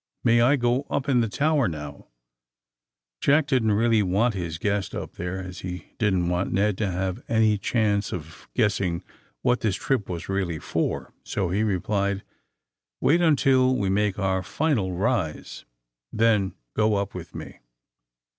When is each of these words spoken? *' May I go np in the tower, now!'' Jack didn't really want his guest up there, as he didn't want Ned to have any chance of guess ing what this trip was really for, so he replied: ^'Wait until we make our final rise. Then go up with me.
*' 0.11 0.17
May 0.23 0.41
I 0.41 0.55
go 0.55 0.85
np 0.89 1.09
in 1.09 1.21
the 1.21 1.29
tower, 1.29 1.67
now!'' 1.67 2.07
Jack 3.21 3.45
didn't 3.45 3.73
really 3.73 4.01
want 4.01 4.33
his 4.33 4.57
guest 4.57 4.95
up 4.95 5.13
there, 5.13 5.39
as 5.39 5.59
he 5.59 5.93
didn't 5.99 6.27
want 6.27 6.51
Ned 6.51 6.75
to 6.79 6.89
have 6.89 7.21
any 7.29 7.59
chance 7.59 8.11
of 8.11 8.47
guess 8.55 8.81
ing 8.81 9.03
what 9.43 9.59
this 9.59 9.75
trip 9.75 10.09
was 10.09 10.27
really 10.27 10.57
for, 10.57 11.13
so 11.23 11.51
he 11.51 11.61
replied: 11.61 12.23
^'Wait 12.99 13.21
until 13.21 13.75
we 13.75 13.91
make 13.91 14.17
our 14.17 14.41
final 14.41 14.91
rise. 14.93 15.65
Then 16.11 16.55
go 16.73 16.95
up 16.95 17.13
with 17.13 17.35
me. 17.35 17.59